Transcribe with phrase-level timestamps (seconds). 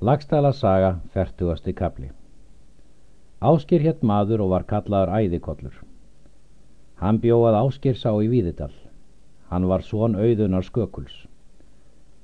[0.00, 2.08] Lagstæla saga, fertugasti kapli
[3.42, 5.72] Áskir hétt maður og var kallaður æðikollur.
[7.00, 8.70] Hann bjóðað Áskir sá í Víðidal.
[9.50, 11.16] Hann var svon auðunar skökuls.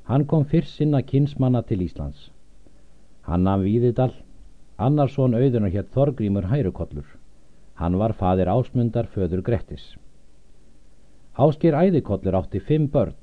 [0.07, 2.29] Hann kom fyrst sinna kinsmanna til Íslands.
[3.27, 4.13] Hann nafn Víðidal,
[4.79, 7.09] annar svon auðunar hétt Þorgrímur Hærukollur.
[7.75, 9.89] Hann var fadir Ásmundar föður Grettis.
[11.35, 13.19] Áskir æðikollur átti fimm börn.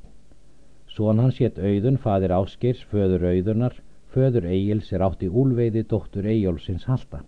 [0.92, 3.80] Svon hans hétt auðun fadir Áskirs föður auðunar
[4.14, 7.22] föður Egils er átti úlveiði dóttur Egilsins halda.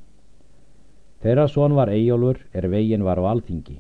[1.24, 3.80] Þeirra svon var Egilur er vegin var á alþingi.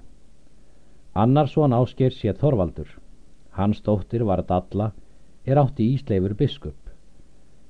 [1.13, 2.87] Annar svon ásker sé Þorvaldur.
[3.51, 4.93] Hans dóttir var Dalla
[5.45, 6.79] er átti Ísleifur biskup.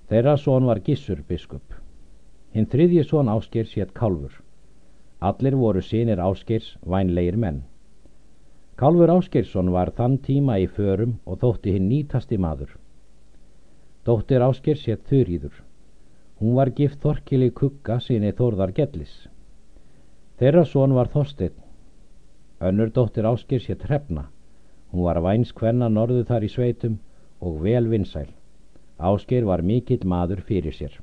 [0.09, 1.73] Þeirra svon var Gissur biskup.
[2.53, 4.36] Hinn þriðji svon ásker sétt Kálfur.
[5.20, 7.63] Allir voru sinir áskers vænleir menn.
[8.77, 12.72] Kálfur Áskersson var þann tíma í förum og þótti hinn nýtasti maður.
[14.03, 15.53] Dóttir Ásker sétt Þurýður.
[16.41, 19.14] Hún var gift Þorkili Kukka sinni Þórðar Gellis.
[20.41, 21.53] Þeirra són var Þorstein.
[22.59, 24.25] Önnur dóttir Ásker sétt Hrefna.
[24.91, 26.97] Hún var væns kvenna norðu þar í sveitum
[27.39, 28.28] og vel vinsæl.
[29.00, 31.00] Ásker var mikill maður fyrir sér.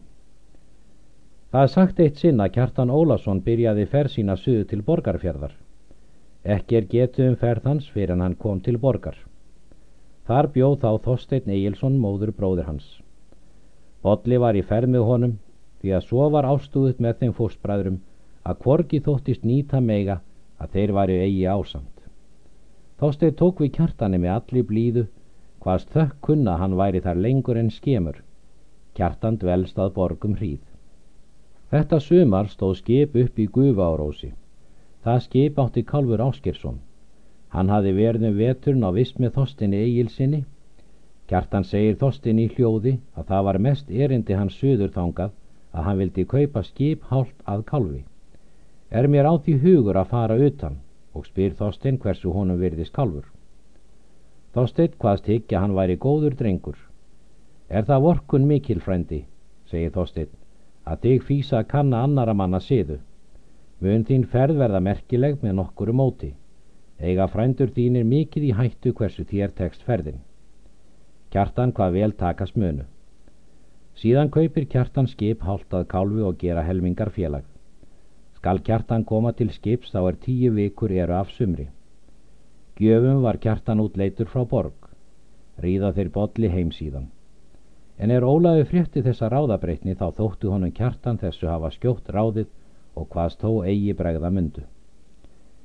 [1.50, 5.56] Það er sagt eitt sinn að Kjartan Ólason byrjaði ferð sína suðu til borgarfjörðar.
[6.44, 9.16] Ekki er getu um ferð hans fyrir en hann kom til borgar.
[10.28, 12.88] Þar bjóð þá Þorstein Egilson móður bróður hans.
[14.02, 15.38] Bodli var í ferð með honum
[15.80, 18.00] því að svo var ástúðut með þeim fóstbræðrum
[18.48, 20.20] að kvorki þóttist nýta meiga
[20.60, 21.96] að þeir varu eigi ásamt.
[23.00, 25.06] Þorstein tók við kjartani með allir blíðu
[25.64, 28.20] hvaðst þökk kunna hann væri þar lengur en skemur.
[28.96, 30.60] Kjartan dvelst að borgum hríð.
[31.70, 34.32] Þetta sumar stóð skip upp í gufa á rósi.
[35.04, 36.80] Það skip átti Kálfur Áskirsson.
[37.51, 40.45] Hann hafi verið um veturn á vist með þostinni eigilsinni.
[41.31, 45.33] Kjartan segir þostinni í hljóði að það var mest erindi hans söður þangað
[45.75, 48.05] að hann vildi kaupa skip hált að kalvi.
[48.91, 50.78] Er mér á því hugur að fara utan
[51.15, 53.27] og spyr þostinn hversu honum virðist kalfur.
[54.55, 56.78] Þostinn hvaðst higgja hann væri góður drengur.
[57.69, 59.25] Er það vorkun mikil frændi,
[59.71, 60.31] segir þostinn,
[60.87, 62.99] að þig fýsa að kanna annara manna siðu.
[63.81, 66.34] Mun þín ferð verða merkileg með nokkuru móti
[67.00, 70.21] eiga frændur þínir mikið í hættu hversu þér tekst ferðin.
[71.33, 72.84] Kjartan hvað vel takast mönu.
[74.00, 77.44] Síðan kaupir kjartan skip háltað kálfu og gera helmingar félag.
[78.41, 81.69] Skal kjartan koma til skips þá er tíu vikur eru af sumri.
[82.81, 84.89] Gjöfum var kjartan útleitur frá borg.
[85.60, 87.10] Ríða þeir bolli heimsíðan.
[88.00, 92.49] En er Ólaði frétti þessa ráðabreitni þá þóttu honum kjartan þessu hafa skjótt ráðið
[92.97, 94.65] og hvaðst þó eigi bregða myndu.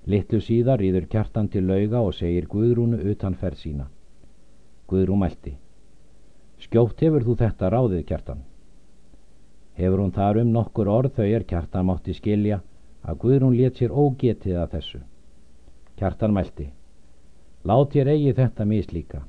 [0.05, 3.85] Littlu síðar íður kjartan til lauga og segir Guðrúnu utan ferð sína.
[4.85, 5.55] Guðrún mælti.
[6.61, 8.43] Skjótt hefur þú þetta ráðið kjartan.
[9.73, 12.61] Hefur hún þar um nokkur orð þau er kjartan mátti skilja
[13.01, 15.01] að Guðrún let sér ógetið að þessu.
[15.97, 16.69] Kjartan mælti.
[17.65, 19.25] Lát ég eigi þetta mislíka.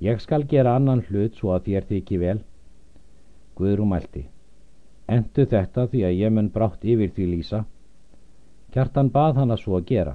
[0.00, 2.38] Ég skal gera annan hlut svo að þér þykji vel.
[3.56, 4.26] Guðrún mælti.
[5.12, 7.66] Endu þetta því að ég mun brátt yfir því lýsa
[8.76, 10.10] Kjartan bað hann að svo að gera.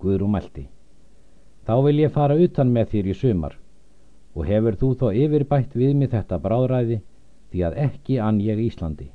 [0.00, 0.62] Guðrú mælti.
[1.68, 3.58] Þá vil ég fara utan með þér í sumar
[4.32, 6.98] og hefur þú þó yfirbætt við mig þetta bráðræði
[7.52, 9.10] því að ekki ann ég Íslandi.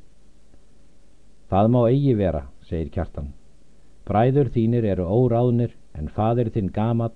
[1.50, 3.34] Það má eigi vera, segir Kjartan.
[4.06, 7.16] Bræður þínir eru óráðnir en fadir þinn gamal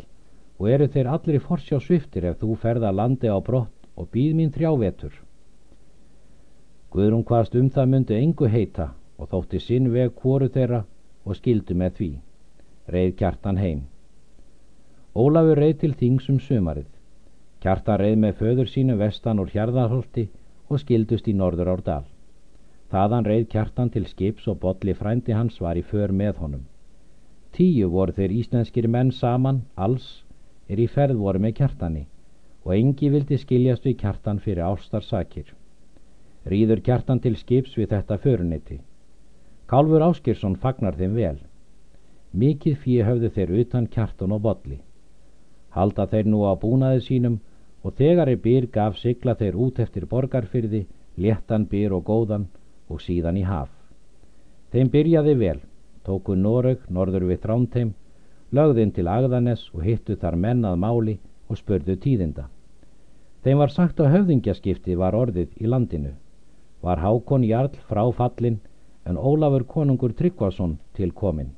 [0.58, 4.50] og eru þeir allir forsjá sviftir ef þú ferða landi á brott og býð mín
[4.50, 5.14] þrjá vetur.
[6.90, 10.84] Guðrún hvaðst um það myndu engu heita og þótti sinn veg kóru þeirra
[11.26, 12.10] og skildu með því.
[12.94, 13.82] Reið kjartan heim.
[15.18, 16.90] Ólafur reið til þingsum sumarið.
[17.64, 20.28] Kjartan reið með föður sínu vestan úr hjarðarholti
[20.70, 22.06] og skildust í norður árdal.
[22.92, 26.68] Þaðan reið kjartan til skips og botli frændi hans var í för með honum.
[27.52, 30.24] Tíu voru þeir íslenskir menn saman, alls,
[30.70, 32.06] er í ferð voru með kjartani
[32.68, 35.54] og engi vildi skiljast við kjartan fyrir ástarsakir.
[36.52, 38.80] Rýður kjartan til skips við þetta föruniti.
[39.68, 41.38] Kálfur Áskirsson fagnar þeim vel.
[42.32, 44.78] Mikið fyrir höfðu þeir utan kjartan og bolli.
[45.76, 47.36] Halda þeir nú á búnaði sínum
[47.84, 50.86] og þegar er byr gaf sigla þeir út eftir borgarfyrði,
[51.18, 52.46] léttan byr og góðan
[52.88, 53.68] og síðan í haf.
[54.72, 55.60] Þeim byrjaði vel,
[56.08, 57.92] tóku Noreg, norður við Þrámteim,
[58.56, 61.18] lögðinn til Agðanes og hittu þar mennað máli
[61.52, 62.48] og spörðu tíðinda.
[63.44, 66.16] Þeim var sagt að höfðingjaskipti var orðið í landinu.
[66.80, 68.62] Var Hákon Jarl fráfallin
[69.08, 71.54] en Ólafur konungur Tryggvason til komin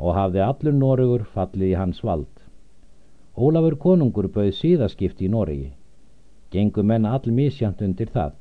[0.00, 2.30] og hafði allur Noregur fallið í hans vald.
[3.36, 5.70] Ólafur konungur bauð síðaskipti í Noregi.
[6.50, 8.32] Gengu menn all misjant undir það.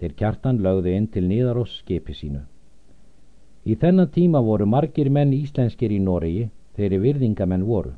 [0.00, 2.40] þeir kjartan lögðu inn til niðarós skipi sínu.
[3.68, 6.46] Í þennan tíma voru margir menn íslenskir í Noregi,
[6.76, 7.92] þeirri virðingamenn voru.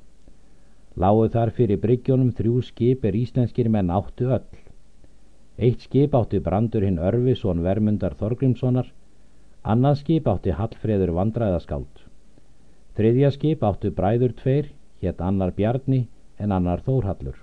[0.99, 4.59] Láðu þar fyrir bryggjónum þrjú skip er íslenskir menn áttu öll.
[5.59, 8.91] Eitt skip átti brandur hinn Örvisson Vermundar Þorgrímssonar,
[9.63, 12.01] annað skip átti Hallfreður Vandræðaskáld.
[12.99, 14.71] Þriðja skip áttu bræður tveir,
[15.01, 16.07] hétt annar Bjarni
[16.39, 17.37] en annar Þórhallur.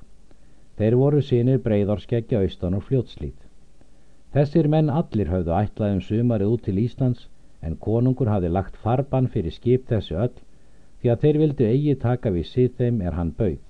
[0.77, 3.39] Þeir voru sínir breyðorskeggja austan og fljótslít.
[4.35, 7.25] Þessir menn allir höfðu ætlaðum sumarið út til Íslands
[7.61, 10.35] en konungur hafi lagt farban fyrir skip þessu öll
[11.01, 13.63] því að þeir vildu eigi taka við sið þeim er hann bauð.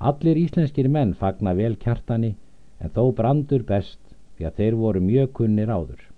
[0.00, 2.34] Allir íslenskir menn fagna vel kjartani
[2.80, 4.00] en þó brandur best
[4.36, 6.13] því að þeir voru mjög kunnir áður.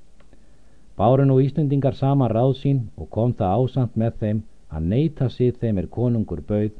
[0.97, 5.61] Bárun og Íslendingar saman ráð sín og kom það ásamt með þeim að neyta sið
[5.63, 6.75] þeim er konungur bauð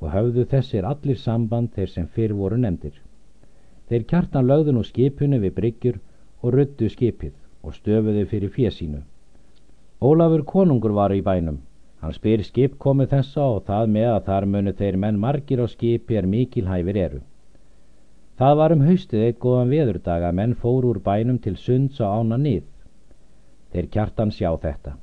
[0.00, 2.96] og höfðu þessir allir samband þeir sem fyrr voru nefndir.
[3.88, 6.02] Þeir kjartan lögðu nú skipunni við bryggjur
[6.42, 9.00] og ruttu skipið og stöfuðu fyrir fjesínu.
[10.02, 11.62] Ólafur konungur var í bænum
[12.06, 15.66] Hann spyr skip komið þessa og það með að þar munu þeir menn margir á
[15.72, 17.20] skipi er mikilhæfir eru.
[18.38, 22.06] Það var um haustið eitt góðan veðurdag að menn fór úr bænum til sunds á
[22.06, 22.62] ána nýð.
[23.72, 24.96] Þeir kjartan sjá þetta.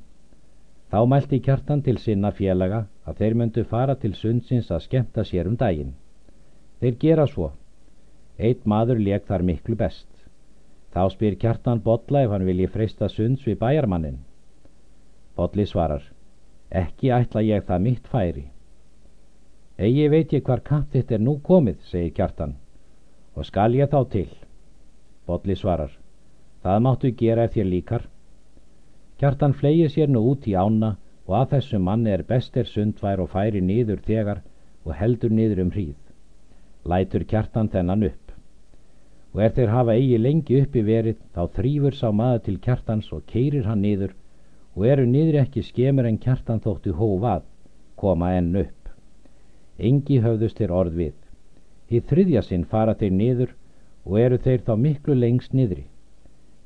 [0.90, 5.50] Þá mælti kjartan til sinna félaga að þeir myndu fara til sundsins að skemta sér
[5.50, 5.94] um daginn.
[6.80, 7.52] Þeir gera svo.
[8.38, 10.08] Eitt maður leik þar miklu best.
[10.94, 14.20] Þá spyr kjartan Bodla ef hann vilji freysta sunds við bæjarmannin.
[15.34, 16.04] Bodli svarar.
[16.70, 18.44] Ekki ætla ég það mitt færi.
[19.78, 22.54] Egi veit ég hvar katt þitt er nú komið, segir kjartan,
[23.34, 24.28] og skal ég þá til.
[25.26, 25.90] Bodli svarar,
[26.62, 28.04] það máttu gera ef þér líkar.
[29.18, 30.96] Kjartan flegir sér nú út í ána
[31.26, 34.42] og að þessu manni er bestir sundvær og færi nýður þegar
[34.84, 36.00] og heldur nýður um hríð.
[36.84, 38.34] Lætur kjartan þennan upp.
[39.34, 43.24] Og er þeir hafa eigi lengi uppi verið, þá þrýfur sá maður til kjartans og
[43.30, 44.12] keirir hann nýður
[44.74, 47.46] og eru niður ekki skemur en kjartan þóttu hófað,
[47.96, 48.90] koma enn upp.
[49.78, 51.16] Engi höfðust þeir orð við.
[51.90, 53.54] Í þriðja sinn fara þeir niður
[54.04, 55.86] og eru þeir þá miklu lengst niðri.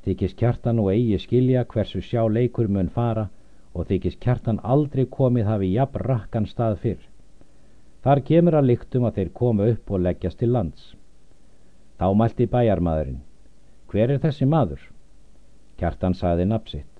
[0.08, 3.26] Þykist kjartan og eigi skilja hversu sjá leikur mun fara
[3.76, 7.02] og þykist kjartan aldrei komið hafi jafn rakkan stað fyrr.
[8.06, 10.94] Þar kemur að lyktum að þeir koma upp og leggjast til lands.
[12.00, 13.20] Þá mælti bæjarmadurinn.
[13.92, 14.80] Hver er þessi maður?
[15.76, 16.94] Kjartan saði napsitt.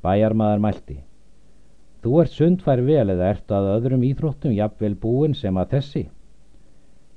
[0.00, 0.98] Bæjarmaður mælti.
[2.02, 6.06] Þú ert sundfær vel eða ert að öðrum íþróttum jafnvel búin sem að þessi?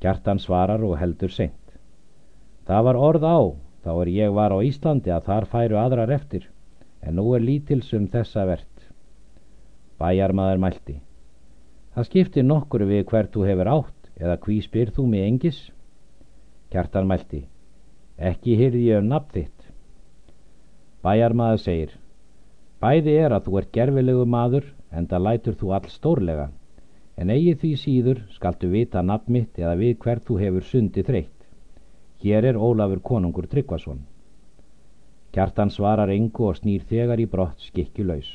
[0.03, 1.77] Kjartan svarar og heldur seint.
[2.68, 3.39] Það var orð á,
[3.85, 6.47] þá er ég var á Íslandi að þar færu aðrar eftir,
[7.05, 8.87] en nú er lítilsum þessa verðt.
[10.01, 10.95] Bæjarmaður mælti.
[11.93, 15.61] Það skiptir nokkur við hvert þú hefur átt, eða hví spyr þú mig engis?
[16.73, 17.45] Kjartan mælti.
[18.17, 19.69] Ekki hyrði ég um nafn þitt.
[21.05, 21.95] Bæjarmaður segir.
[22.81, 26.49] Bæði er að þú ert gerfilegu maður en það lætur þú all stórlega
[27.15, 31.34] en eigi því síður skaltu vita nafn mitt eða við hvert þú hefur sundi þreytt.
[32.23, 34.00] Hér er Ólafur konungur Tryggvason.
[35.31, 38.29] Kjartan svarar engu og snýr þegar í brott skikkjulaus.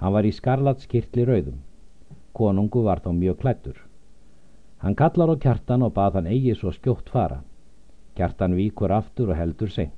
[0.00, 1.58] Hann var í skarlatskirtli rauðum.
[2.32, 3.76] Konungu var þá mjög klættur.
[4.78, 7.42] Hann kallar á kjartan og bað hann eigi svo skjótt fara.
[8.16, 9.92] Kjartan víkur aftur og heldur seint.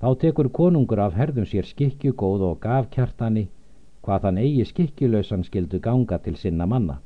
[0.00, 3.48] Þá tekur konungur af herðum sér skikju góð og gaf kjartani
[4.04, 7.00] hvað þann eigi skikkjulausan skildu ganga til sinna manna.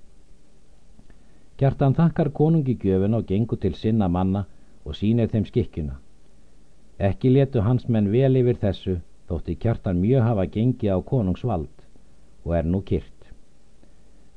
[1.59, 4.45] Kjartan þakkar konungi gjöfun og gengur til sinna manna
[4.85, 5.97] og sínir þeim skikkjuna.
[6.99, 8.99] Ekki letu hans menn vel yfir þessu
[9.29, 11.85] þótti kjartan mjög hafa gengið á konungsvald
[12.45, 13.11] og er nú kyrt.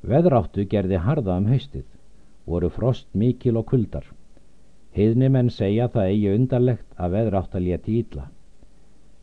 [0.02, 1.84] Veðráttu gerði harða um haustið,
[2.46, 4.06] voru frost mikil og kuldar.
[4.96, 8.28] Heiðni menn segja það eigi undarlegt að veðrátt að leti ítla.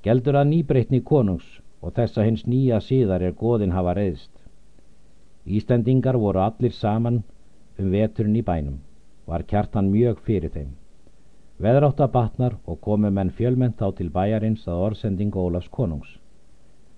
[0.06, 1.48] Geldur að nýbreytni konungs
[1.82, 4.32] og þessa hins nýja síðar er goðin hafa reyðst.
[5.46, 7.24] Ístendingar voru allir saman
[7.80, 8.80] um veturinn í bænum,
[9.26, 10.72] var kjartan mjög fyrir þeim.
[11.56, 16.10] Veðrátt að batnar og komu menn fjölmennt á til bæjarins að orðsending Ólafs konungs.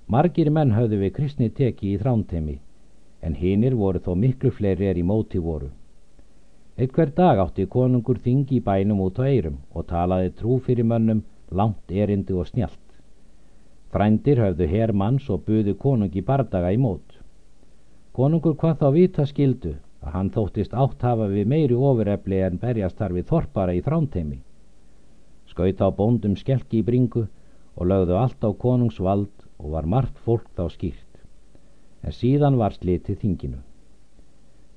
[0.09, 2.55] Margir menn höfðu við kristni teki í þrántemi,
[3.21, 5.69] en hinnir voru þó miklu fleiri er í móti voru.
[6.77, 10.89] Eitt hver dag átti konungur þingi í bænum út á eirum og talaði trú fyrir
[10.89, 11.21] mönnum
[11.51, 12.81] langt erindi og snjált.
[13.93, 17.21] Frændir höfðu hermanns og buðu konungi bardaga í mót.
[18.11, 22.97] Konungur hvað þá vita skildu að hann þóttist átt hafa við meiri ofurefli en berjast
[22.97, 24.41] þar við þorpara í þránteimi.
[25.57, 27.23] Skaut á bóndum skelki í bringu
[27.73, 31.23] og lögðu allt á konungsvald og var margt fólk þá skýrt.
[32.05, 33.57] En síðan var slitið þinginu.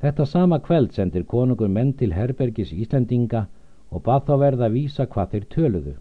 [0.01, 3.45] Þetta sama kveld sendir konungur menn til herbergis Íslendinga
[3.93, 5.97] og bað þá verða að vísa hvað þeir töluðu.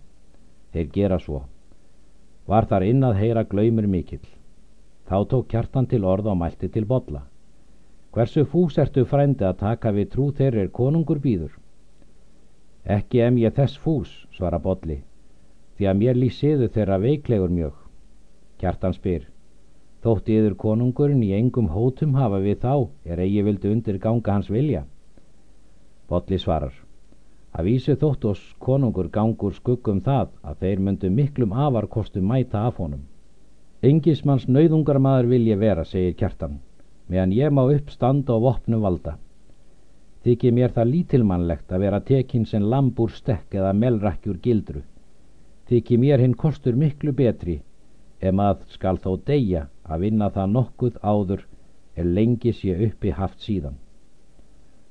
[0.71, 1.43] Þeir gera svo.
[2.48, 4.24] Var þar inn að heyra glaumur mikill.
[5.12, 7.25] Þá tók kjartan til orð og mælti til bolla.
[8.15, 11.51] Hversu fús ertu frændi að taka við trú þeirri er konungur býður?
[12.86, 15.01] Ekki em ég þess fús, svara bolli,
[15.75, 17.74] því að mér lýsiðu þeirra veiklegur mjög.
[18.59, 19.25] Kjartan spyr,
[20.03, 24.50] þótt yður konungurinn í engum hótum hafa við þá, er eigi vildu undir ganga hans
[24.50, 24.86] vilja?
[26.09, 26.74] Bolli svarar,
[27.51, 32.79] að vísu þótt oss konungur gangur skuggum það að þeir myndu miklum afarkostu mæta af
[32.79, 33.03] honum.
[33.83, 36.59] Engismanns nauðungarmaður vil ég vera, segir kjartan,
[37.07, 39.17] meðan ég má upp standa og vopnu valda.
[40.23, 44.81] Þykir mér það lítilmannlegt að vera tekinn sem lambúr stekk eða melrakkjur gildru.
[45.69, 47.61] Þykir mér hinn kostur miklu betri,
[48.19, 51.45] ef maður skal þó deyja að vinna það nokkuð áður
[51.95, 53.77] er lengi sé uppi haft síðan.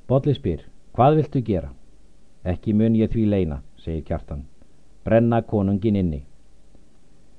[0.08, 0.64] Bodli spyr,
[0.96, 1.72] hvað viltu gera?
[2.44, 4.46] Ekki mun ég því leina, segir kjartan,
[5.04, 6.22] brenna konungin inni.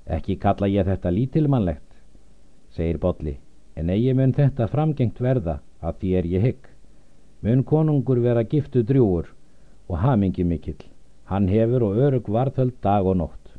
[0.06, 1.88] Ekki kalla ég þetta lítilmannlegt,
[2.76, 3.40] segir Bodli,
[3.76, 6.70] en eigi mun þetta framgengt verða að því er ég hygg.
[7.42, 9.30] Mun konungur vera giftu drjúur
[9.90, 10.82] og hamingi mikill,
[11.32, 13.54] hann hefur og örug varðhöld dag og nótt.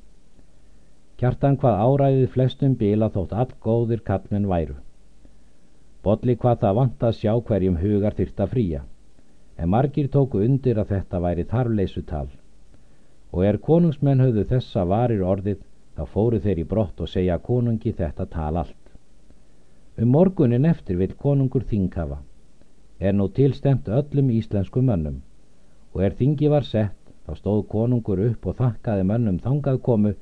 [1.21, 4.77] Kjartan hvað áræðið flestum bila þótt all góðir kallmenn væru.
[6.03, 8.85] Bodli hvað það vant að sjá hverjum hugar þyrta fría,
[9.57, 12.29] en margir tóku undir að þetta væri þarfleysu tal.
[13.33, 15.61] Og er konungsmenn höfðu þessa varir orðið,
[16.01, 18.77] Þá fóru þeir í brott og segja konungi þetta tal allt.
[20.01, 22.17] Um morgunin eftir vil konungur þinghafa.
[23.01, 25.23] Er nú tilstemt öllum íslensku mönnum
[25.95, 30.13] og er þingi var sett þá stóð konungur upp og þakkaði mönnum þangað komu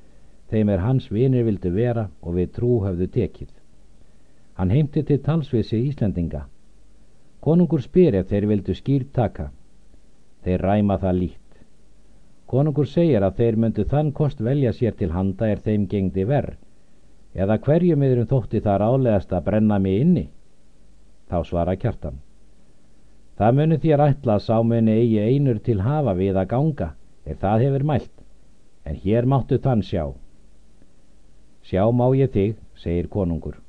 [0.52, 3.50] þeim er hans vinir vildu vera og við trú höfðu tekið.
[4.58, 6.46] Hann heimti til talsvisi Íslendinga.
[7.40, 9.50] Konungur spyr ef þeir vildu skýrt taka.
[10.44, 11.44] Þeir ræma það líkt.
[12.48, 16.56] Konungur segir að þeir myndu þann kost velja sér til handa er þeim gengdi verð,
[17.34, 20.24] eða hverjum yfirum þótti þar álegast að brenna mig inni?
[21.28, 22.16] Þá svara kjartan.
[23.38, 26.88] Það muni þér ætla að sá muni eigi einur til hafa við að ganga,
[27.22, 28.14] ef það hefur mælt,
[28.82, 30.04] en hér máttu þann sjá.
[31.62, 33.60] Sjá má ég þig, segir konungur,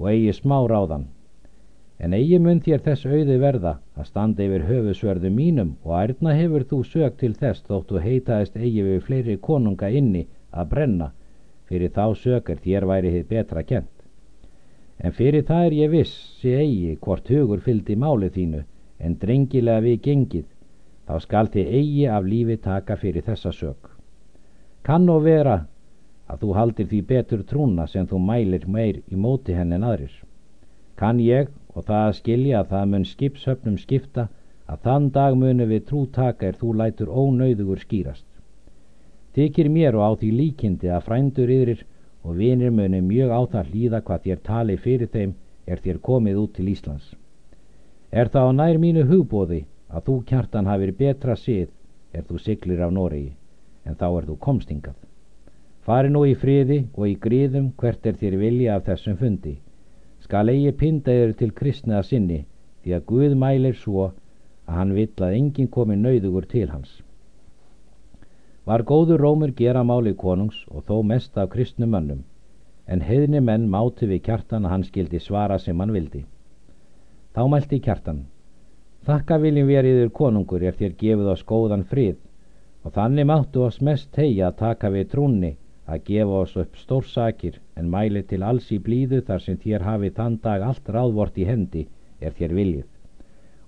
[0.00, 1.04] og eigi smá ráðan.
[2.00, 6.64] En eigi mun þér þess auði verða að standa yfir höfusverðu mínum og ærna hefur
[6.72, 11.12] þú sög til þess þóttu heitaðist eigi við fleiri konunga inni að brenna.
[11.68, 14.00] Fyrir þá sögur þér væri þið betra kent
[15.00, 18.60] en fyrir það er ég viss sé eigi hvort hugur fyldi málið þínu
[19.00, 20.48] en drengilega við gengið
[21.08, 23.92] þá skal þið eigi af lífi taka fyrir þessa sög
[24.88, 25.60] kann og vera
[26.30, 30.12] að þú haldir því betur trúna sem þú mælir meir í móti henn en aðrir
[31.00, 34.28] kann ég og það að skilja að það mun skipshöfnum skipta
[34.70, 38.26] að þann dag munu við trú taka er þú lætur ónauðugur skýrast.
[39.34, 41.84] Þykir mér og á því líkindi að frændur yðrir
[42.26, 45.34] og vinir munu mjög á það hlýða hvað þér tali fyrir þeim
[45.66, 47.14] er þér komið út til Íslands.
[48.10, 51.68] Er það á nær mínu hugbóði að þú kjartan hafið betra sið
[52.12, 53.32] er þú siglir af Noregi
[53.86, 54.96] en þá er þú komstingað.
[55.86, 59.58] Fari nú í friði og í gríðum hvert er þér vilja af þessum fundi
[60.30, 62.40] skal eigi pinda yfir til kristnaða sinni
[62.82, 66.90] því að Guð mælir svo að hann vill að enginn komi nauðugur til hans.
[68.68, 72.20] Var góður rómur gera máli konungs og þó mest af kristnum mönnum,
[72.86, 76.22] en heðni menn máti við kjartan að hann skildi svara sem hann vildi.
[77.34, 78.24] Þá mælti kjartan,
[79.06, 82.16] þakka viljum veriður konungur ef þér gefið oss góðan frið
[82.84, 85.50] og þannig máttu oss mest tegja að taka við trúnni
[85.86, 90.16] að gefa oss upp stórsakir en mæli til alls í blíðu þar sem þér hafið
[90.18, 91.86] þann dag allt ráðvort í hendi
[92.20, 92.86] er þér viljið.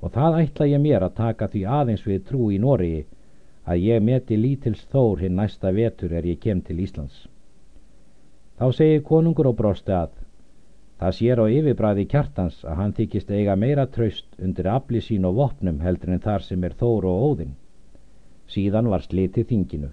[0.02, 3.04] Og það ætla ég mér að taka því aðeins við trú í Nóriði
[3.64, 7.28] að ég meti lítils þór hinn næsta vetur er ég kem til Íslands.
[8.59, 10.19] Þá segir konungur og brosti að
[11.02, 15.35] það sér á yfirbræði kjartans að hann þykist eiga meira traust undir afli sín og
[15.40, 17.56] vopnum heldur en þar sem er þór og óðinn.
[18.47, 19.90] Síðan var slitið þinginu.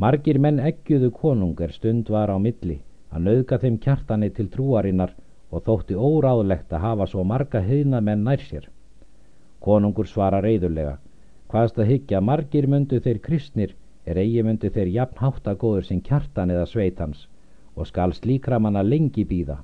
[0.00, 2.78] Margir menn eggjúðu konungar stund var á milli
[3.12, 5.12] að nauðga þeim kjartani til trúarinnar
[5.52, 8.68] og þótti óráðlegt að hafa svo marga heina menn nær sér.
[9.60, 10.98] Konungur svara reyðulega,
[11.52, 13.74] hvaðst að hyggja margir myndu þeir kristnir
[14.08, 17.26] er eigi myndu þeir jafn háttagóður sem kjartan eða sveitans
[17.76, 19.58] og skal slíkra manna lengi býða.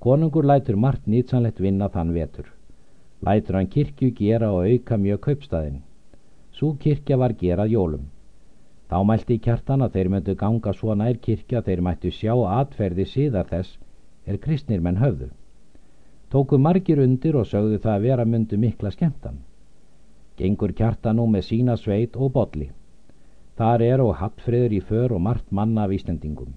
[0.00, 2.46] Konungur lætur margt nýtsanlegt vinna þann vetur.
[3.26, 5.82] Lætur hann kirkju gera og auka mjög kaupstaðin.
[6.56, 8.06] Sú kirkja var gerað jólum.
[8.88, 13.50] Þá mælti kjartan að þeir myndu ganga svo nær kirkja þeir mættu sjá atferði síðar
[13.52, 13.76] þess
[14.26, 15.28] er kristnir menn höfðu.
[16.32, 19.38] Tóku margir undir og sögðu það að vera myndu mikla skemmtan.
[20.40, 22.70] Gengur kjartan nú með sína sveit og bolli.
[23.60, 26.56] Þar er og hattfriður í för og margt manna af Íslendingum.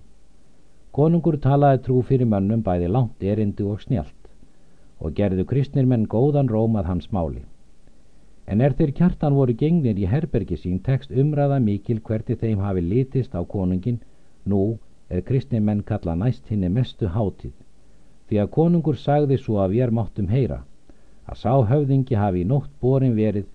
[0.94, 4.24] Konungur talaði trú fyrir mönnum bæði langt erindi og snjált
[5.04, 7.42] og gerðu kristnir menn góðan róm að hans máli.
[8.48, 12.84] En er þeir kjartan voru gengnir í herbergi sín tekst umræða mikil hverti þeim hafi
[12.86, 14.00] litist á konungin,
[14.46, 14.78] nú
[15.10, 17.56] er kristnir menn kalla næst henni mestu hátíð,
[18.28, 20.60] því að konungur sagði svo að við máttum heyra,
[21.28, 23.48] að sá höfðingi hafi í nótt borin verið,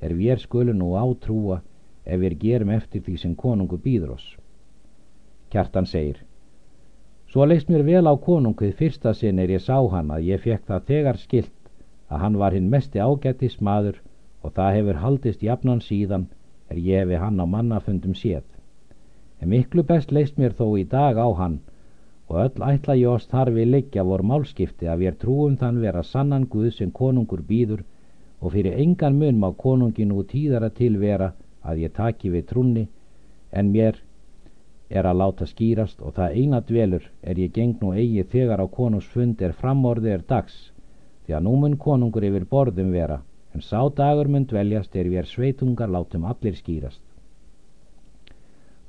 [0.00, 1.60] er við skulum nú átrúa
[2.04, 4.26] ef við gerum eftir því sem konungur býður oss.
[5.50, 6.22] Kjartan segir,
[7.30, 10.66] Svo leist mér vel á konungið fyrsta sinn er ég sá hann að ég fekk
[10.70, 11.70] það þegar skilt
[12.08, 13.98] að hann var hinn mesti ágættis maður
[14.42, 16.28] og það hefur haldist jafnan síðan
[16.70, 18.44] er ég hefi hann á mannafundum séð.
[19.42, 21.58] En miklu best leist mér þó í dag á hann
[22.28, 26.02] og öll ætla ég oss þar við leggja vor málskipti að við trúum þann vera
[26.06, 27.82] sannan Guð sem konungur býður
[28.40, 32.86] og fyrir engan mun má konungin út tíðara til vera að ég taki við trúnni
[33.52, 33.98] en mér
[34.88, 38.66] er að láta skýrast og það eina dvelur er ég geng nú eigi þegar á
[38.70, 40.58] konungs fund er framorði er dags
[41.26, 43.18] því að nú mun konungur yfir borðum vera
[43.54, 47.02] en sá dagur mun dveljast er við er sveitungar látum allir skýrast.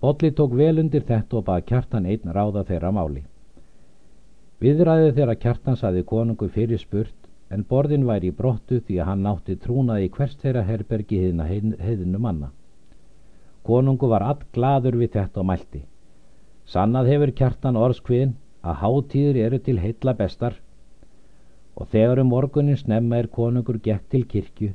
[0.01, 3.24] Bolli tók vel undir þetta og bað kjartan einn ráða þeirra máli.
[4.62, 9.25] Viðræði þeirra kjartan saði konungu fyrir spurt en borðin væri í brottu því að hann
[9.25, 12.51] nátti trúnaði hvert þeirra herbergi heiðinu manna
[13.68, 15.82] Konungu var all gladur við þetta og mælti.
[16.74, 20.56] Sannað hefur kjartan orðskviðin að hátíður eru til heitla bestar
[21.78, 24.72] og þegar um morgunin snemma er konungur gekk til kirkju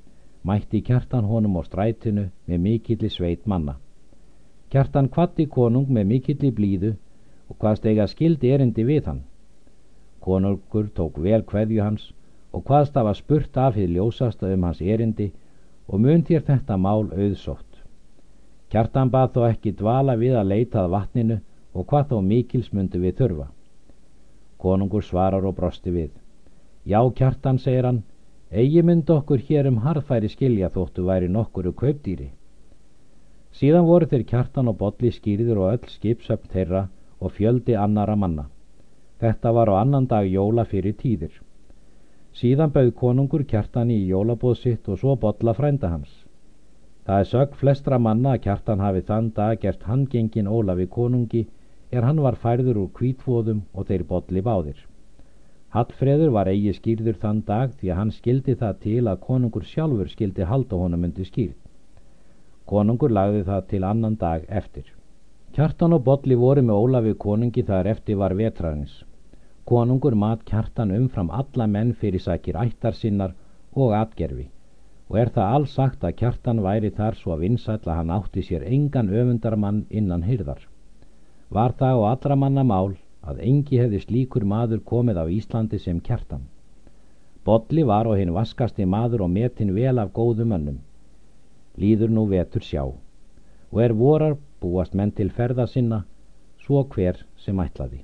[0.48, 3.74] mætti kjartan honum á strætinu með mikilli sveit manna.
[4.70, 6.94] Kjartan kvatti konung með mikilli blíðu
[7.48, 9.22] og hvað stega skildi erindi við hann.
[10.20, 12.10] Konungur tók vel kveðju hans
[12.52, 15.32] og hvaðst af að spurt af því ljósasta um hans erindi
[15.88, 17.71] og mun þér þetta mál auðsótt.
[18.72, 21.34] Kjartan bað þó ekki dvala við að leitað vatninu
[21.76, 23.48] og hvað þó mikils myndu við þurfa.
[24.62, 26.10] Konungur svarar og brosti við.
[26.88, 28.00] Já, kjartan, segir hann,
[28.50, 32.30] eigi mynd okkur hér um harðfæri skilja þóttu væri nokkuru kaupdýri.
[33.52, 36.86] Síðan voru þeir kjartan og bolli skýriður og öll skipsöfn þeirra
[37.20, 38.48] og fjöldi annara manna.
[39.20, 41.34] Þetta var á annan dag jóla fyrir tíðir.
[42.32, 46.21] Síðan bauð konungur kjartan í jólabóð sitt og svo bolla frænda hans.
[47.06, 51.40] Það er sög flestra manna að kjartan hafi þann dag gert hangengin Ólafi konungi
[51.90, 54.76] er hann var færður úr kvítfóðum og þeir botli báðir.
[55.74, 60.14] Hallfreður var eigi skýrður þann dag því að hann skildi það til að konungur sjálfur
[60.14, 61.58] skildi halda honum undir skýrð.
[62.70, 64.86] Konungur lagði það til annan dag eftir.
[65.56, 68.94] Kjartan og botli voru með Ólafi konungi þar eftir var vetrarins.
[69.66, 73.34] Konungur mat kjartan umfram alla menn fyrir sækir ættar sinnar
[73.74, 74.50] og atgerfi
[75.12, 78.42] og er það alls sagt að kjartan væri þar svo að vinsætla að hann átti
[78.46, 80.62] sér engan öfundarmann innan hyrðar.
[81.52, 85.98] Var það á allra manna mál að engi hefði slíkur maður komið á Íslandi sem
[86.00, 86.46] kjartan.
[87.44, 90.78] Bodli var og hinn vaskasti maður og metin vel af góðum önnum.
[91.76, 96.02] Líður nú vetur sjá og er vorar búast menn til ferða sinna
[96.64, 98.00] svo hver sem ætlaði.